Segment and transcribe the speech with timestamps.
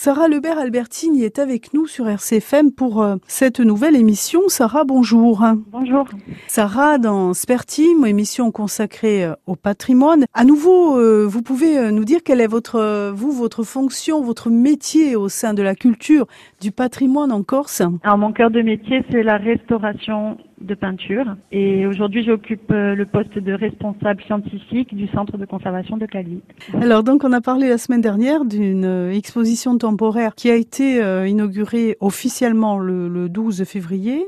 [0.00, 4.42] Sarah Lebert-Albertini est avec nous sur RCFM pour euh, cette nouvelle émission.
[4.46, 5.44] Sarah, bonjour.
[5.72, 6.06] Bonjour.
[6.46, 10.26] Sarah, dans Spertim, émission consacrée euh, au patrimoine.
[10.34, 15.16] À nouveau, euh, vous pouvez nous dire quelle est votre, vous, votre fonction, votre métier
[15.16, 16.28] au sein de la culture
[16.60, 17.82] du patrimoine en Corse?
[18.04, 21.36] Alors, mon cœur de métier, c'est la restauration de peinture.
[21.52, 26.40] Et aujourd'hui, j'occupe euh, le poste de responsable scientifique du centre de conservation de Cali.
[26.74, 31.02] Alors donc, on a parlé la semaine dernière d'une euh, exposition temporaire qui a été
[31.02, 34.24] euh, inaugurée officiellement le, 12 février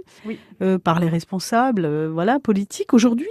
[0.84, 2.92] par les responsables, voilà, politiques.
[2.92, 3.28] Aujourd'hui,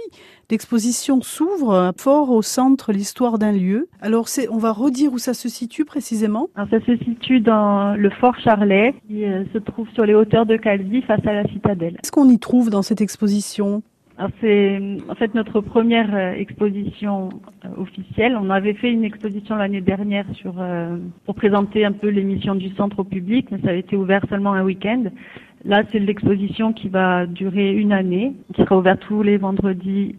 [0.50, 3.88] l'exposition s'ouvre fort au centre l'histoire d'un lieu.
[4.00, 6.48] Alors, c'est, on va redire où ça se situe précisément?
[6.54, 10.56] Alors, ça se situe dans le fort Charlet, qui se trouve sur les hauteurs de
[10.56, 11.96] Calvi, face à la citadelle.
[11.96, 13.82] Qu'est-ce qu'on y trouve dans cette exposition?
[14.40, 14.78] C'est
[15.08, 17.30] en fait notre première euh, exposition
[17.64, 18.36] euh, officielle.
[18.38, 22.68] On avait fait une exposition l'année dernière sur euh, pour présenter un peu l'émission du
[22.74, 25.04] centre au public, mais ça a été ouvert seulement un week-end.
[25.64, 30.16] Là, c'est l'exposition qui va durer une année, qui sera ouverte tous les vendredis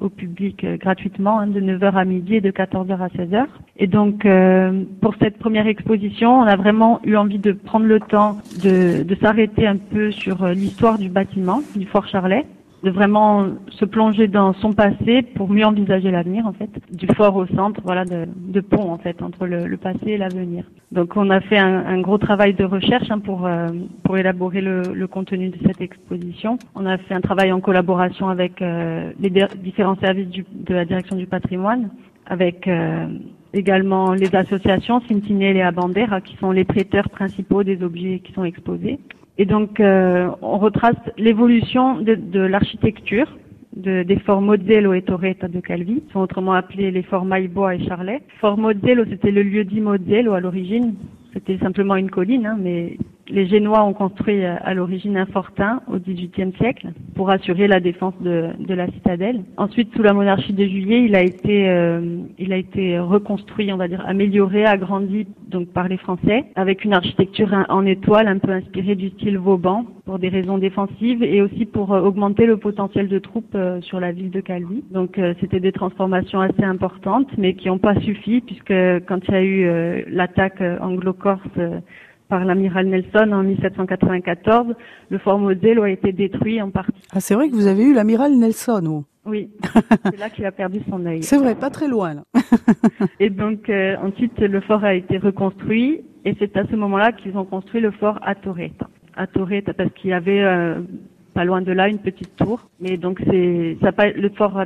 [0.00, 3.46] au public gratuitement, hein, de 9h à midi et de 14h à 16h.
[3.76, 4.26] Et donc,
[5.00, 9.14] pour cette première exposition, on a vraiment eu envie de prendre le temps de, de
[9.16, 12.44] s'arrêter un peu sur l'histoire du bâtiment, du Fort Charlet,
[12.84, 17.34] de vraiment se plonger dans son passé pour mieux envisager l'avenir en fait, du fort
[17.34, 20.64] au centre, voilà, de, pont en fait entre le, passé et l'avenir.
[20.92, 23.68] Donc on a fait un, gros travail de recherche hein, pour euh,
[24.02, 26.58] pour élaborer le, contenu de cette exposition.
[26.74, 29.30] On a fait un travail en collaboration avec euh, les
[29.62, 31.88] différents services de la direction du patrimoine,
[32.26, 33.06] avec euh,
[33.54, 38.44] également les associations Sentinelle et Abandera qui sont les prêteurs principaux des objets qui sont
[38.44, 38.98] exposés.
[39.36, 43.26] Et donc, euh, on retrace l'évolution de, de l'architecture
[43.76, 47.84] de, des forts Mozzello et Torretta de Calvi, sont autrement appelés les forts Maïboa et
[47.86, 48.22] Charlet.
[48.40, 50.94] Fort Mozzello, c'était le lieu dit Mozzello à l'origine.
[51.32, 52.96] C'était simplement une colline, hein, mais
[53.28, 57.80] les Génois ont construit euh, à l'origine un fortin au XVIIIe siècle pour assurer la
[57.80, 59.42] défense de, de, la citadelle.
[59.56, 63.76] Ensuite, sous la monarchie de Juillet, il a été, euh, il a été reconstruit, on
[63.76, 68.52] va dire, amélioré, agrandi donc par les Français, avec une architecture en étoile un peu
[68.52, 73.08] inspirée du style Vauban pour des raisons défensives et aussi pour euh, augmenter le potentiel
[73.08, 74.84] de troupes sur la ville de Calvi.
[74.90, 78.74] Donc, c'était des transformations assez importantes, mais qui n'ont pas suffi puisque
[79.06, 81.58] quand il y a eu l'attaque anglo-corse
[82.34, 84.74] par l'amiral Nelson en 1794,
[85.08, 87.00] le fort Moselle a été détruit en partie.
[87.12, 89.50] Ah, c'est vrai que vous avez eu l'amiral Nelson, vous Oui,
[90.04, 91.22] c'est là qu'il a perdu son œil.
[91.22, 92.14] C'est vrai, pas très loin.
[92.14, 92.22] Là.
[93.20, 97.36] et donc euh, ensuite, le fort a été reconstruit et c'est à ce moment-là qu'ils
[97.38, 98.88] ont construit le fort à Torreta.
[99.14, 100.80] À Torreta parce qu'il y avait euh,
[101.34, 102.68] pas loin de là, une petite tour.
[102.80, 104.58] Mais donc c'est, ça pas, le fort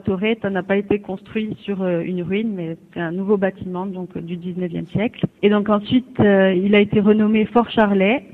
[0.43, 4.17] ça n'a pas été construit sur euh, une ruine, mais c'est un nouveau bâtiment donc
[4.19, 5.27] du 19e siècle.
[5.43, 8.25] Et donc ensuite, euh, il a été renommé Fort Charlet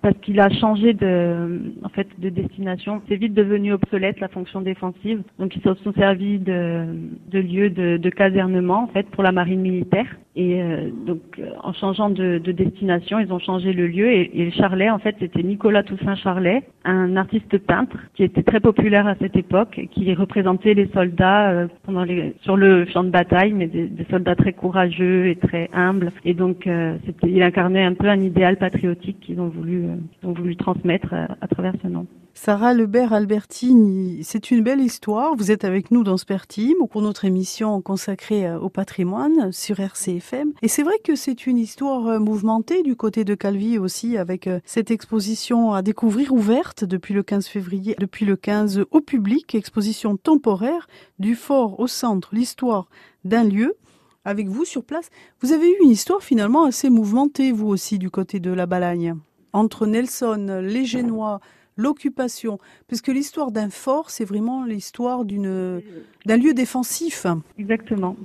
[0.00, 3.02] parce qu'il a changé de, en fait, de destination.
[3.08, 5.22] C'est vite devenu obsolète la fonction défensive.
[5.38, 6.86] Donc ils se sont servis de,
[7.30, 10.06] de lieu de, de casernement en fait pour la marine militaire.
[10.34, 11.20] Et euh, donc,
[11.62, 14.10] en changeant de, de, destination, ils ont changé le lieu.
[14.10, 18.60] Et, et Charlet, en fait, c'était Nicolas Toussaint Charlet, un artiste peintre qui était très
[18.60, 22.06] populaire à cette époque, qui représentait les soldats euh, pendant
[22.40, 26.10] sur le champ de bataille, mais des, des, soldats très courageux et très humbles.
[26.24, 30.32] Et donc, euh, il incarnait un peu un idéal patriotique qu'ils ont voulu, euh, ont
[30.32, 32.06] voulu transmettre à travers ce nom.
[32.34, 35.36] Sarah Lebert Albertini, c'est une belle histoire.
[35.36, 40.52] Vous êtes avec nous dans Spertim pour notre émission consacrée euh, au patrimoine sur RCFM.
[40.62, 44.46] Et c'est vrai que c'est une histoire euh, mouvementée du côté de Calvi aussi avec
[44.46, 49.54] euh, cette exposition à découvrir ouverte depuis le 15 février, depuis le 15 au public,
[49.54, 50.88] exposition temporaire
[51.18, 52.88] du fort au centre, l'histoire
[53.24, 53.76] d'un lieu
[54.24, 55.10] avec vous sur place.
[55.42, 59.16] Vous avez eu une histoire finalement assez mouvementée, vous aussi, du côté de la Balagne.
[59.52, 61.40] Entre Nelson, les Génois,
[61.82, 65.82] l'occupation, puisque l'histoire d'un fort, c'est vraiment l'histoire d'une
[66.26, 67.26] d'un lieu défensif.
[67.58, 68.16] Exactement.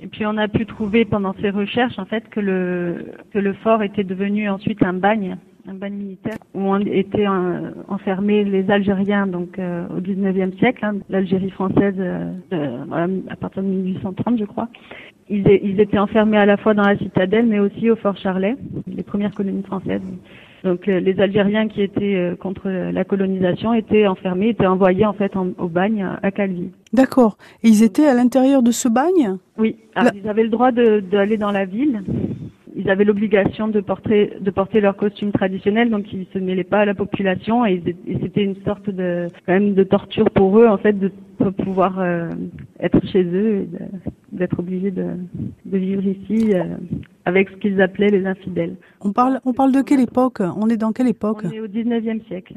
[0.00, 3.52] Et puis on a pu trouver pendant ces recherches en fait que le que le
[3.54, 7.26] fort était devenu ensuite un bagne, un bagne militaire où étaient
[7.88, 13.68] enfermés les Algériens donc euh, au 19e siècle, hein, l'Algérie française euh, à partir de
[13.68, 14.68] 1830 je crois.
[15.28, 18.56] Ils, ils étaient enfermés à la fois dans la citadelle mais aussi au fort Charlet,
[18.86, 20.02] les premières colonies françaises.
[20.64, 25.12] Donc euh, les Algériens qui étaient euh, contre la colonisation étaient enfermés, étaient envoyés en
[25.12, 26.70] fait au bagne à Calvi.
[26.92, 27.36] D'accord.
[27.62, 29.36] Et ils étaient à l'intérieur de ce bagne?
[29.56, 29.76] Oui.
[29.94, 32.02] Alors, Ils avaient le droit d'aller dans la ville.
[32.76, 36.80] Ils avaient l'obligation de porter de porter leur costume traditionnel, donc ils se mêlaient pas
[36.80, 37.82] à la population et,
[38.22, 41.10] c'était une sorte de quand même de torture pour eux en fait de
[41.64, 42.28] pouvoir euh,
[42.78, 43.68] être chez eux et
[44.32, 45.06] d'être obligés de,
[45.64, 46.52] de, vivre ici
[47.28, 48.76] avec ce qu'ils appelaient les infidèles.
[49.02, 50.40] On parle, on parle de quelle époque?
[50.40, 51.42] On est dans quelle époque?
[51.44, 52.54] On est au 19e siècle.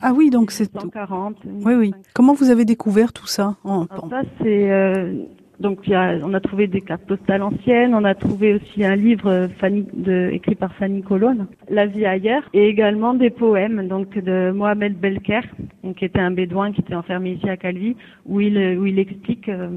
[0.00, 0.70] Ah oui, donc c'est...
[0.72, 1.36] 140.
[1.64, 1.94] Oui, oui.
[2.14, 3.86] Comment vous avez découvert tout ça en...
[4.08, 4.70] ça, c'est...
[4.70, 5.24] Euh,
[5.60, 8.84] donc il y a, on a trouvé des cartes postales anciennes, on a trouvé aussi
[8.84, 13.30] un livre euh, Fanny, de, écrit par Fanny Colonne, La vie ailleurs, et également des
[13.30, 15.42] poèmes donc de Mohamed Belker,
[15.84, 17.96] donc, qui était un bédouin qui était enfermé ici à Calvi,
[18.26, 19.68] où il, où il explique euh,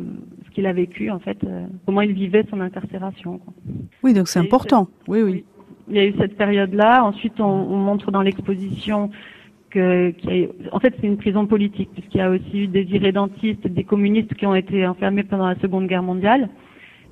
[0.45, 3.37] ce qu'il a vécu en fait, euh, comment il vivait son incarcération.
[3.37, 3.53] Quoi.
[4.03, 4.87] Oui, donc c'est important.
[5.07, 5.45] oui, oui,
[5.89, 7.03] Il y a eu cette période-là.
[7.03, 9.11] Ensuite, on, on montre dans l'exposition
[9.69, 13.67] que, qui en fait, c'est une prison politique, puisqu'il y a aussi eu des irrédentistes,
[13.67, 16.49] des communistes qui ont été enfermés pendant la Seconde Guerre mondiale.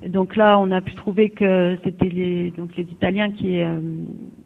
[0.02, 3.78] Et donc là, on a pu trouver que c'était les, donc les Italiens qui, euh,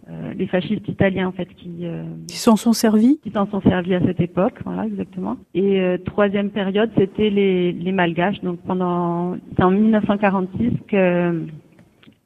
[0.08, 3.60] euh les fascistes italiens en fait, qui, euh, qui s'en sont servis, qui s'en sont
[3.60, 5.36] servis à cette époque, voilà exactement.
[5.54, 8.40] Et euh, troisième période, c'était les, les Malgaches.
[8.42, 11.46] Donc pendant, c'est en 1946 que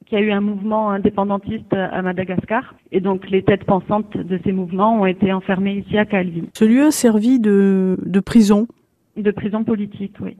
[0.05, 2.75] qu'il y a eu un mouvement indépendantiste à Madagascar.
[2.91, 6.43] Et donc les têtes pensantes de ces mouvements ont été enfermées ici à Calvi.
[6.53, 8.67] Ce lieu a servi de, de prison
[9.17, 10.33] De prison politique, oui.